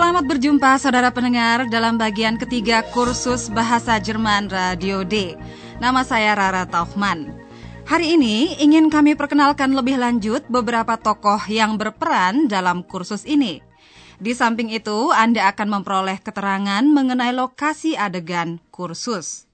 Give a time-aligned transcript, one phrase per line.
[0.00, 5.36] Selamat berjumpa saudara pendengar dalam bagian ketiga kursus Bahasa Jerman Radio D.
[5.76, 7.28] Nama saya Rara Taufman.
[7.84, 13.60] Hari ini ingin kami perkenalkan lebih lanjut beberapa tokoh yang berperan dalam kursus ini.
[14.16, 19.44] Di samping itu, Anda akan memperoleh keterangan mengenai lokasi adegan kursus.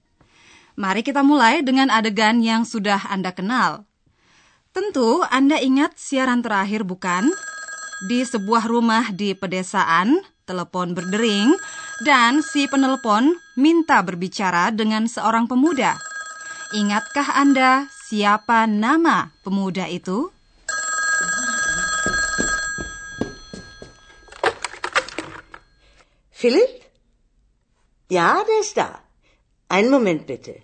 [0.79, 3.83] Mari kita mulai dengan adegan yang sudah Anda kenal.
[4.71, 7.35] Tentu Anda ingat siaran terakhir bukan?
[8.07, 11.51] Di sebuah rumah di pedesaan, telepon berdering,
[12.07, 15.99] dan si penelpon minta berbicara dengan seorang pemuda.
[16.71, 20.31] Ingatkah Anda siapa nama pemuda itu?
[26.31, 26.87] Philipp?
[28.07, 29.03] Ja, der ist da.
[29.67, 30.63] Einen Moment bitte.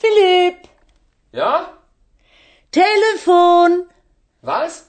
[0.00, 0.72] Philipp,
[1.32, 1.78] Ja?
[2.70, 3.88] Telefon,
[4.42, 4.88] Was?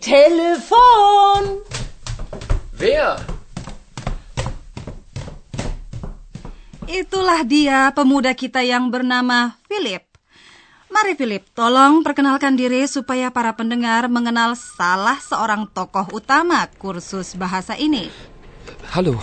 [0.00, 1.62] Telefon.
[2.74, 3.14] Wer?
[6.90, 10.02] Itulah dia pemuda kita yang bernama Philip.
[10.90, 17.74] Mari Philip, tolong perkenalkan diri supaya para pendengar mengenal salah seorang tokoh utama kursus bahasa
[17.74, 18.10] ini.
[18.94, 19.18] Hallo.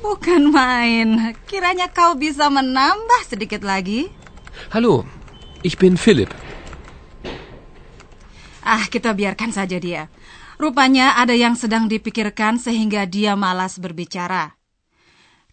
[0.00, 4.08] Bukan main, kiranya kau bisa menambah sedikit lagi.
[4.72, 5.04] Hallo.
[5.62, 6.32] Ich bin Philipp.
[8.62, 10.06] Ah, kita biarkan saja dia.
[10.62, 14.54] Rupanya ada yang sedang dipikirkan sehingga dia malas berbicara.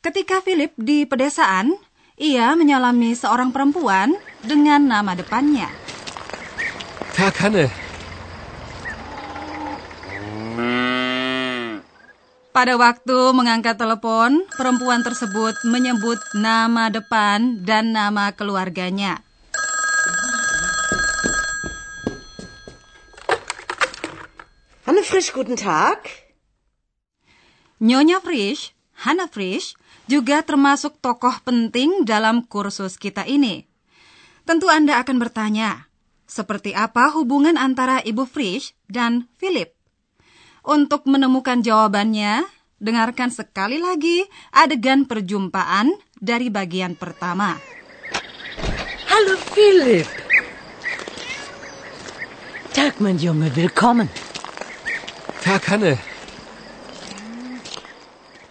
[0.05, 1.73] Ketika Philip di pedesaan,
[2.13, 4.13] ia menyalami seorang perempuan
[4.45, 5.65] dengan nama depannya.
[7.17, 7.73] Tag, Hanne.
[12.53, 19.25] Pada waktu mengangkat telepon, perempuan tersebut menyebut nama depan dan nama keluarganya.
[24.89, 26.09] Hanne Frisch, guten Tag.
[27.77, 28.73] Nyonya Frisch,
[29.05, 29.77] Hannah Frisch,
[30.09, 33.69] juga termasuk tokoh penting dalam kursus kita ini.
[34.49, 35.93] Tentu Anda akan bertanya,
[36.25, 39.77] seperti apa hubungan antara Ibu Frisch dan Philip?
[40.65, 42.49] Untuk menemukan jawabannya,
[42.81, 47.53] dengarkan sekali lagi adegan perjumpaan dari bagian pertama.
[49.05, 50.09] Hallo Philipp.
[52.73, 54.28] Tag, mein Junge, willkommen.
[55.39, 55.95] Tag, Hanne.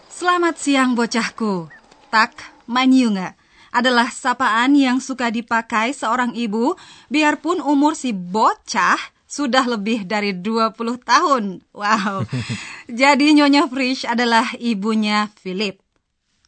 [0.09, 1.69] Selamat siang bocahku.
[2.09, 3.37] Tak, mein Junge,
[3.69, 6.81] adalah sapaan yang suka dipakai seorang ibu
[7.13, 8.97] biarpun umur si bocah
[9.29, 10.73] sudah lebih dari 20
[11.05, 11.61] tahun.
[11.77, 12.25] Wow.
[12.89, 15.85] Jadi Nyonya Frisch adalah ibunya Philip.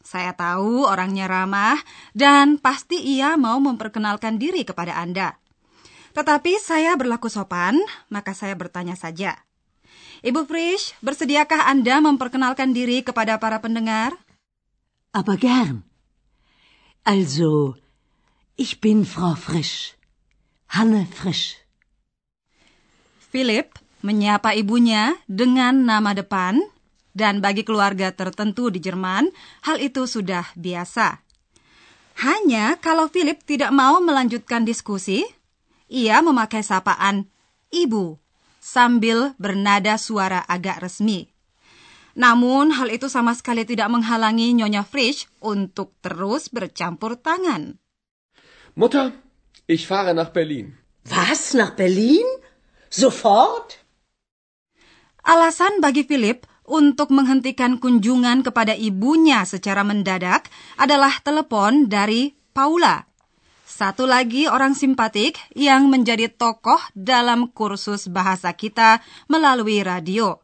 [0.00, 1.76] Saya tahu orangnya ramah
[2.16, 5.36] dan pasti ia mau memperkenalkan diri kepada Anda.
[6.16, 7.76] Tetapi saya berlaku sopan,
[8.08, 9.49] maka saya bertanya saja.
[10.20, 14.12] Ibu Frisch, bersediakah Anda memperkenalkan diri kepada para pendengar?
[15.16, 15.80] Aber gern.
[17.08, 17.80] Also,
[18.60, 19.96] ich bin Frau Frisch.
[20.76, 21.56] Hanne Frisch.
[23.32, 23.72] Philip
[24.04, 26.60] menyapa ibunya dengan nama depan,
[27.16, 29.32] dan bagi keluarga tertentu di Jerman,
[29.64, 31.24] hal itu sudah biasa.
[32.20, 35.24] Hanya kalau Philip tidak mau melanjutkan diskusi,
[35.88, 37.24] ia memakai sapaan
[37.72, 38.19] ibu
[38.60, 41.32] sambil bernada suara agak resmi.
[42.14, 47.80] Namun, hal itu sama sekali tidak menghalangi Nyonya Frisch untuk terus bercampur tangan.
[48.76, 49.16] Mutter,
[49.66, 50.76] ich fahre nach Berlin.
[51.08, 52.26] Was, nach Berlin?
[52.92, 53.80] Sofort?
[55.24, 60.46] Alasan bagi Philip untuk menghentikan kunjungan kepada ibunya secara mendadak
[60.78, 63.09] adalah telepon dari Paula.
[63.70, 68.98] Satu lagi orang simpatik yang menjadi tokoh dalam kursus bahasa kita
[69.30, 70.42] melalui radio.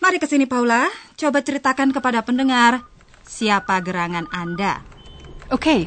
[0.00, 0.88] Mari ke sini Paula,
[1.20, 2.88] coba ceritakan kepada pendengar
[3.28, 4.80] siapa gerangan Anda.
[5.52, 5.84] Okay.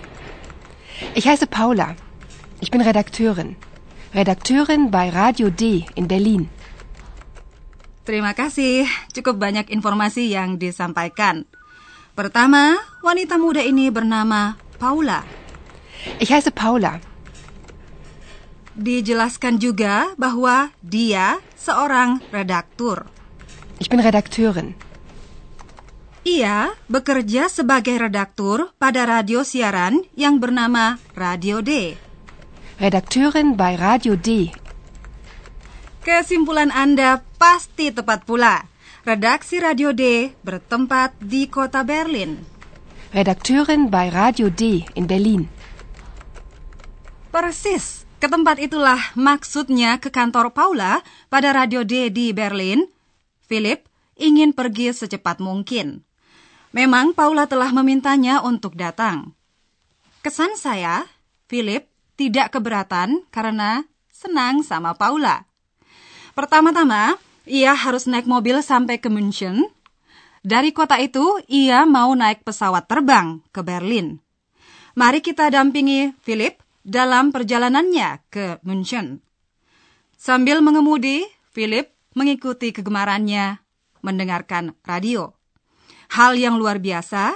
[1.17, 1.97] Ich heiße Paula.
[2.61, 3.57] Ich bin Redakteurin.
[4.13, 6.53] Redakteurin bei Radio D in Berlin.
[8.05, 11.49] Terima kasih, cukup banyak informasi yang disampaikan.
[12.13, 15.42] Pertama, wanita muda ini bernama Paula.
[16.19, 16.99] Ich heiße Paula.
[18.73, 23.05] Dijelaskan juga bahwa dia seorang redaktur.
[23.77, 24.73] Ich bin Redakteurin.
[26.23, 31.99] Ia bekerja sebagai redaktur pada radio siaran yang bernama Radio D.
[32.79, 34.49] Redakteurin bei Radio D.
[36.01, 38.63] Kesimpulan Anda pasti tepat pula.
[39.03, 42.39] Redaksi Radio D bertempat di kota Berlin.
[43.11, 45.51] Redakteurin bei Radio D in Berlin.
[47.33, 51.01] Persis, ke tempat itulah maksudnya ke kantor Paula
[51.33, 52.85] pada Radio D di Berlin.
[53.49, 53.89] Philip
[54.21, 56.05] ingin pergi secepat mungkin.
[56.77, 59.33] Memang Paula telah memintanya untuk datang.
[60.21, 61.09] Kesan saya,
[61.49, 61.89] Philip
[62.21, 63.81] tidak keberatan karena
[64.13, 65.49] senang sama Paula.
[66.37, 67.17] Pertama-tama,
[67.49, 69.65] ia harus naik mobil sampai ke München.
[70.45, 74.21] Dari kota itu, ia mau naik pesawat terbang ke Berlin.
[74.93, 79.23] Mari kita dampingi Philip dalam perjalanannya ke München.
[80.19, 83.59] Sambil mengemudi, Philip mengikuti kegemarannya
[84.03, 85.33] mendengarkan radio.
[86.13, 87.33] Hal yang luar biasa,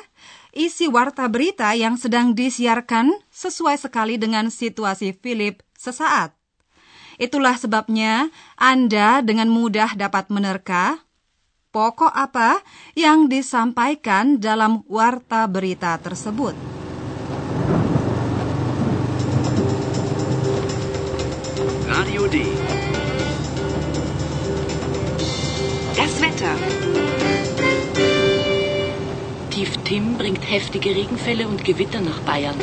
[0.54, 6.36] isi warta berita yang sedang disiarkan sesuai sekali dengan situasi Philip sesaat.
[7.18, 11.02] Itulah sebabnya Anda dengan mudah dapat menerka
[11.74, 12.62] pokok apa
[12.94, 16.77] yang disampaikan dalam warta berita tersebut.
[26.38, 26.56] Wetter.
[29.50, 32.56] Tief Tim bringt heftige Regenfälle und Gewitter nach Bayern.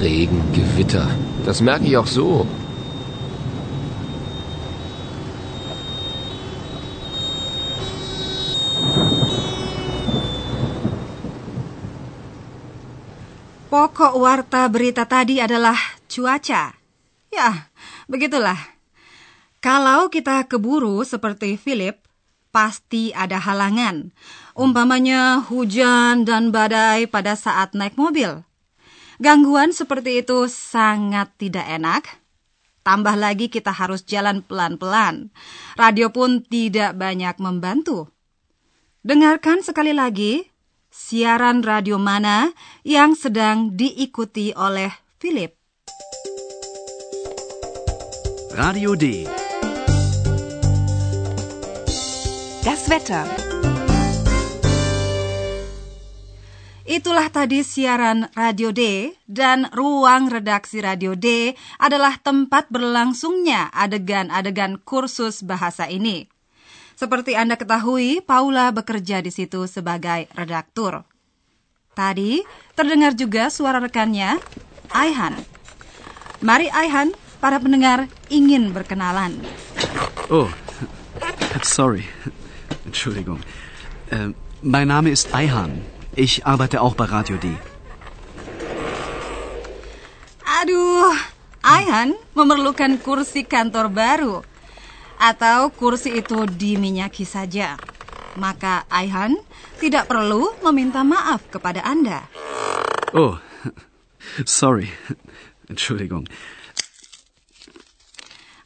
[0.00, 1.08] Regen, Gewitter.
[1.46, 2.46] Das merke ich auch so.
[13.70, 16.74] Pokok warta berita tadi adalah cuaca.
[17.30, 17.66] Ya,
[18.06, 18.73] begitulah.
[19.64, 21.96] Kalau kita keburu seperti Philip,
[22.52, 24.12] pasti ada halangan.
[24.52, 28.44] Umpamanya hujan dan badai pada saat naik mobil.
[29.24, 32.04] Gangguan seperti itu sangat tidak enak.
[32.84, 35.32] Tambah lagi kita harus jalan pelan-pelan.
[35.80, 38.12] Radio pun tidak banyak membantu.
[39.00, 40.44] Dengarkan sekali lagi
[40.92, 42.52] siaran radio mana
[42.84, 45.56] yang sedang diikuti oleh Philip.
[48.52, 49.43] Radio D.
[52.64, 53.28] Das Wetter.
[56.88, 65.44] Itulah tadi siaran Radio D dan ruang redaksi Radio D adalah tempat berlangsungnya adegan-adegan kursus
[65.44, 66.24] bahasa ini.
[66.96, 71.04] Seperti Anda ketahui, Paula bekerja di situ sebagai redaktur.
[71.92, 72.40] Tadi
[72.72, 74.40] terdengar juga suara rekannya,
[74.88, 75.36] Aihan.
[76.40, 77.12] Mari Aihan,
[77.44, 79.36] para pendengar ingin berkenalan.
[80.32, 80.48] Oh,
[81.60, 82.08] sorry.
[82.94, 83.42] Entschuldigung.
[84.14, 84.30] Äh,
[84.62, 85.82] mein Name ist Eihan.
[86.14, 87.50] Ich arbeite auch bei Radio D.
[90.62, 91.10] Aduh,
[91.58, 94.46] Aihan memerlukan kursi kantor baru.
[95.18, 97.74] Atau kursi itu diminyaki saja.
[98.38, 99.34] Maka Aihan
[99.82, 102.30] tidak perlu meminta maaf kepada Anda.
[103.10, 103.42] Oh,
[104.46, 104.94] sorry.
[105.66, 106.30] Entschuldigung.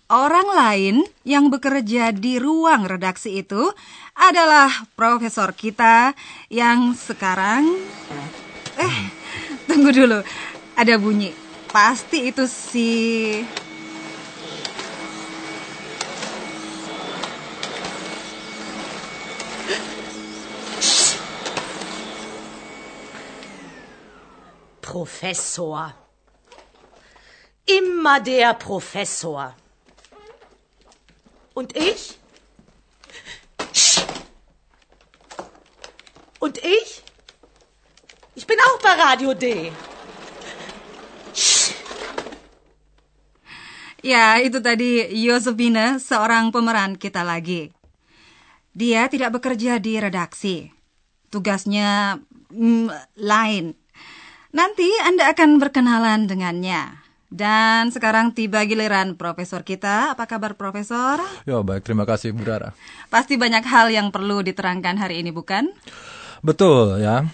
[0.08, 3.68] Orang lain yang bekerja di ruang redaksi itu
[4.16, 6.16] adalah profesor kita
[6.48, 7.76] yang sekarang...
[8.80, 8.96] Eh,
[9.68, 10.24] tunggu dulu.
[10.80, 11.36] Ada bunyi.
[11.68, 12.88] Pasti itu si...
[24.80, 25.92] Professor.
[27.68, 29.67] Immer der Professor.
[31.58, 32.14] Und ich?
[36.38, 37.02] Und ich?
[38.38, 39.74] Ich bin auch bei Radio D.
[44.06, 47.74] Ya, itu tadi Yosefina, seorang pemeran kita lagi.
[48.70, 50.70] Dia tidak bekerja di redaksi.
[51.26, 52.22] Tugasnya
[52.54, 53.74] mm, lain.
[54.54, 57.07] Nanti Anda akan berkenalan dengannya.
[57.28, 60.16] Dan sekarang tiba giliran profesor kita.
[60.16, 61.20] Apa kabar profesor?
[61.44, 62.72] Ya baik, terima kasih Bu Rara.
[63.12, 65.68] Pasti banyak hal yang perlu diterangkan hari ini, bukan?
[66.40, 67.28] Betul ya.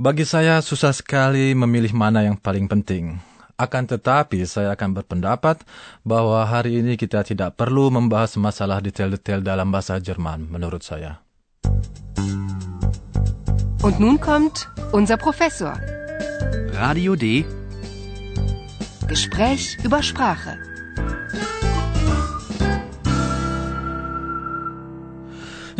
[0.00, 3.20] Bagi saya susah sekali memilih mana yang paling penting.
[3.58, 5.60] Akan tetapi saya akan berpendapat
[6.06, 11.20] bahwa hari ini kita tidak perlu membahas masalah detail-detail dalam bahasa Jerman menurut saya.
[13.82, 15.74] Und nun kommt unser Professor.
[16.78, 17.57] Radio D.
[19.08, 20.60] Gespräch über Sprache.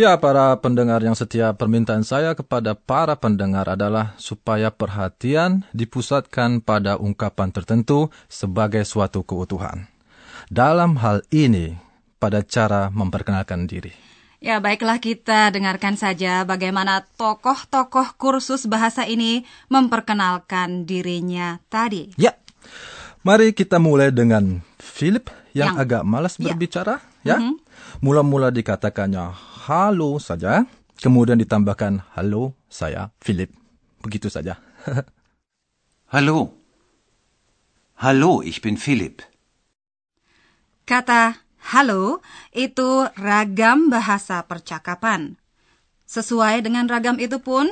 [0.00, 6.97] Ya, para pendengar yang setia, permintaan saya kepada para pendengar adalah supaya perhatian dipusatkan pada
[6.97, 9.85] ungkapan tertentu sebagai suatu keutuhan.
[10.49, 11.76] Dalam hal ini,
[12.16, 13.92] pada cara memperkenalkan diri.
[14.40, 22.16] Ya, baiklah kita dengarkan saja bagaimana tokoh-tokoh kursus bahasa ini memperkenalkan dirinya tadi.
[22.16, 22.32] Ya,
[23.22, 25.82] mari kita mulai dengan Philip yang, Yang.
[25.82, 26.50] agak malas Ya.
[26.50, 27.00] berbicara.
[27.26, 27.37] Ya,
[28.00, 29.34] mula-mula dikatakannya
[29.68, 30.64] halo saja,
[30.96, 33.52] kemudian ditambahkan halo saya Philip.
[34.00, 34.56] Begitu saja.
[36.14, 36.56] Hallo.
[38.00, 39.20] Hallo, ich bin Philipp.
[40.88, 41.44] Kata
[41.75, 42.25] halo
[42.56, 45.37] itu ragam bahasa percakapan.
[46.08, 47.68] Sesuai dengan ragam itu pun,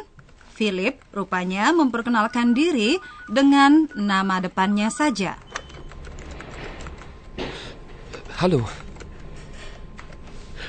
[0.57, 2.97] Philip rupanya memperkenalkan diri
[3.29, 5.37] dengan nama depannya saja.
[8.41, 8.65] Hallo.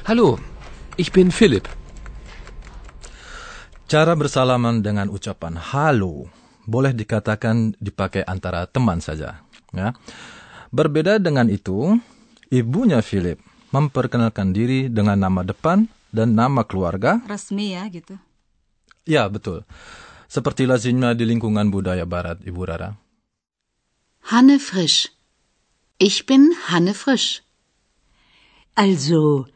[0.03, 0.35] Hallo,
[0.99, 1.71] ich bin Philipp.
[3.87, 6.27] Cara bersalaman dengan ucapan halo
[6.67, 9.39] boleh dikatakan dipakai antara teman saja.
[9.71, 9.95] Ya.
[10.75, 11.95] Berbeda dengan itu,
[12.51, 13.39] ibunya Philip
[13.71, 17.23] memperkenalkan diri dengan nama depan dan nama keluarga.
[17.23, 18.26] Resmi ya gitu.
[19.07, 19.63] Ya, betul.
[20.27, 22.99] Seperti lazimnya di lingkungan budaya barat, Ibu Rara.
[24.27, 25.07] Hanne Frisch.
[25.97, 27.41] Ich bin Hanne Frisch.
[28.75, 29.47] Also,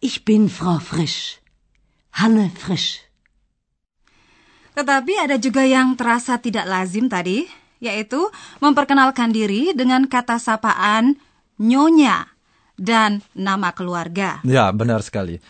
[0.00, 1.38] ich bin Frau Frisch.
[2.16, 3.04] Hanne Frisch.
[4.72, 7.44] Tetapi ada juga yang terasa tidak lazim tadi,
[7.84, 8.18] yaitu
[8.64, 11.20] memperkenalkan diri dengan kata sapaan
[11.60, 12.32] nyonya
[12.80, 14.40] dan nama keluarga.
[14.48, 15.44] Ya, benar sekali.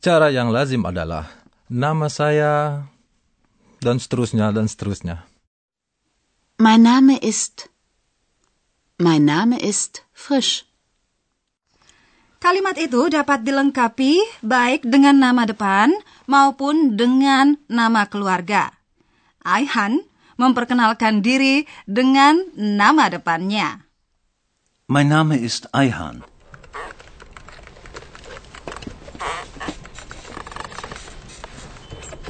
[0.00, 1.28] Cara yang lazim adalah
[1.70, 2.84] nama saya
[3.78, 5.24] dan seterusnya dan seterusnya.
[6.58, 7.70] Mein Name ist.
[9.00, 10.66] Mein Name ist Frisch.
[12.40, 15.92] Kalimat itu dapat dilengkapi baik dengan nama depan
[16.28, 18.76] maupun dengan nama keluarga.
[19.44, 20.04] Aihan
[20.36, 23.84] memperkenalkan diri dengan nama depannya.
[24.88, 26.24] Mein Name ist Eihan.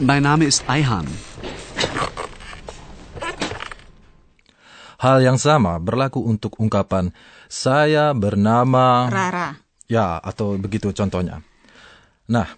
[0.00, 1.04] Mein Name ist Eihan.
[4.96, 7.12] Hal yang sama berlaku untuk ungkapan
[7.52, 9.60] saya bernama Rara.
[9.92, 11.44] ya atau begitu contohnya.
[12.32, 12.48] Nah,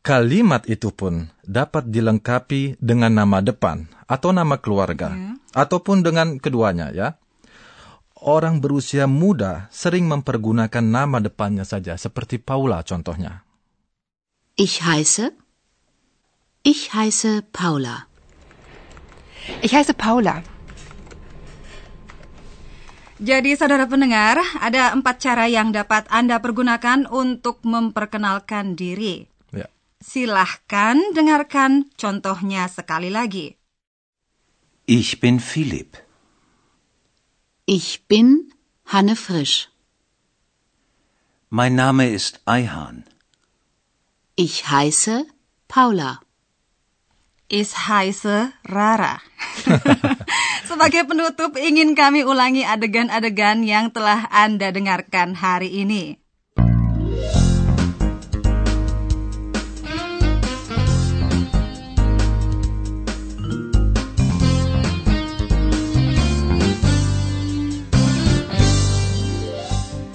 [0.00, 5.12] kalimat itu pun dapat dilengkapi dengan nama depan atau nama keluarga
[5.52, 7.20] ataupun dengan keduanya ya.
[8.18, 13.44] Orang berusia muda sering mempergunakan nama depannya saja seperti Paula contohnya.
[14.56, 15.47] Ich heiße.
[16.68, 18.04] Ich heiße Paula.
[19.64, 20.44] Ich heiße Paula.
[23.16, 29.24] Jadi saudara pendengar, ada empat cara yang dapat Anda pergunakan untuk memperkenalkan diri.
[29.48, 29.72] Ya.
[29.96, 33.56] Silahkan dengarkan contohnya sekali lagi.
[34.84, 35.96] Ich bin Philipp.
[37.64, 38.52] Ich bin
[38.92, 39.72] Hanne Frisch.
[41.48, 43.08] Mein Name ist Eihan.
[44.36, 45.24] Ich heiße
[45.64, 46.27] Paula.
[47.48, 49.24] Ich heiße Rara.
[50.68, 56.20] Sebagai penutup, ingin kami ulangi adegan-adegan yang telah Anda dengarkan hari ini.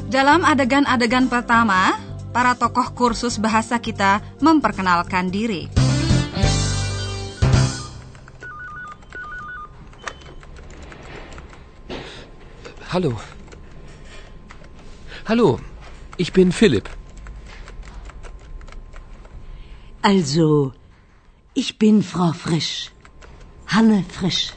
[0.06, 1.98] Dalam adegan-adegan pertama,
[2.30, 5.93] para tokoh kursus bahasa kita memperkenalkan diri.
[12.94, 13.20] Hallo.
[15.28, 15.60] Hallo,
[16.18, 16.88] ich bin Philipp.
[20.04, 20.74] Also,
[21.56, 22.92] ich bin Frau Frisch.
[23.66, 24.54] Hanne Frisch.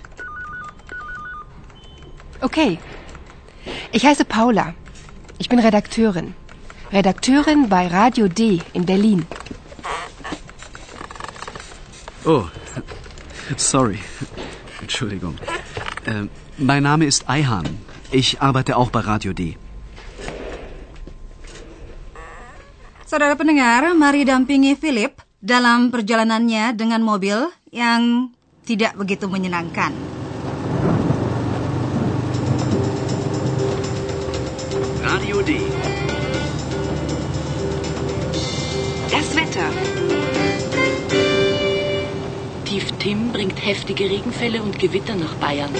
[2.42, 2.78] Okay.
[3.92, 4.74] Ich heiße Paula.
[5.38, 6.34] Ich bin Redakteurin.
[6.92, 9.24] Redakteurin bei Radio D in Berlin.
[12.26, 12.44] Oh,
[13.56, 13.98] sorry.
[14.82, 15.38] Entschuldigung.
[16.04, 16.26] Äh,
[16.58, 17.95] mein Name ist Eihan.
[18.12, 19.56] Ich arbeite auch bei Radio D.
[23.06, 28.30] Saudara pendengar, mari dampingi Philip dalam perjalanannya dengan mobil yang
[28.62, 29.90] tidak begitu menyenangkan.
[35.02, 35.58] Radio D.
[39.10, 39.70] Das Wetter.
[42.66, 45.70] Tief Tim bringt heftige Regenfälle und Gewitter nach Bayern.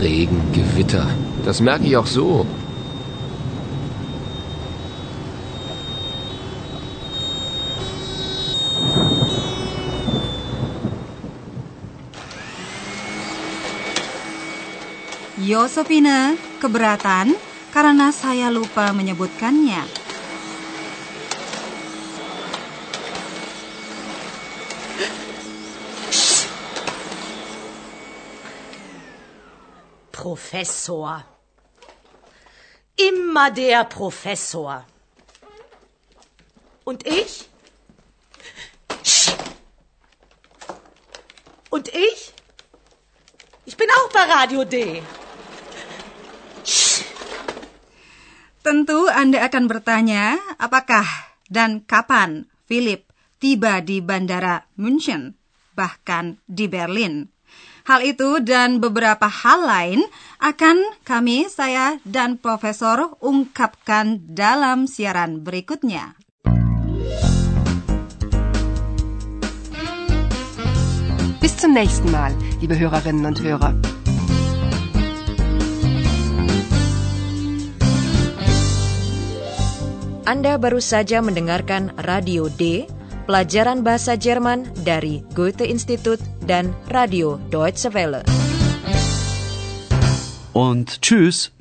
[0.00, 1.06] Regen, Gewitter.
[1.44, 2.46] Das merke ich auch so.
[15.38, 17.34] Yosefina, keberatan
[17.74, 19.97] karena saya lupa menyebutkannya.
[30.28, 31.24] Professor.
[33.00, 34.84] Immer der Professor.
[36.84, 37.48] Und ich?
[41.72, 42.36] Und ich?
[43.64, 45.00] Ich bin auch bei Radio D.
[48.60, 51.08] Tentu Anda akan bertanya, apakah
[51.48, 53.08] dan kapan Philip
[53.40, 55.40] tiba di Bandara München,
[55.72, 57.37] bahkan di Berlin.
[57.88, 60.04] Hal itu dan beberapa hal lain
[60.44, 60.76] akan
[61.08, 66.12] kami, saya, dan Profesor ungkapkan dalam siaran berikutnya.
[71.40, 73.72] Bis zum nächsten Mal, liebe Hörerinnen und Hörer.
[80.28, 82.84] Anda baru saja mendengarkan Radio D,
[83.28, 86.16] pelajaran bahasa Jerman dari Goethe Institut
[86.48, 88.24] dan Radio Deutsche Welle.
[90.56, 91.57] Und tschüss.